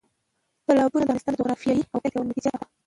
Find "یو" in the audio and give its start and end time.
2.13-2.27